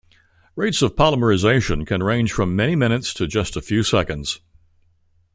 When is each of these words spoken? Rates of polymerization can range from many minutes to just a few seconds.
Rates 0.55 0.81
of 0.81 0.95
polymerization 0.95 1.85
can 1.85 2.01
range 2.01 2.31
from 2.33 2.55
many 2.55 2.75
minutes 2.75 3.13
to 3.13 3.27
just 3.27 3.55
a 3.55 3.61
few 3.61 3.83
seconds. 3.83 4.39